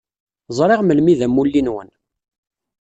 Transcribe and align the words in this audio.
Zṛiɣ 0.57 0.81
melmi 0.83 1.09
i 1.13 1.19
d 1.19 1.21
amulli-nwen. 1.25 1.89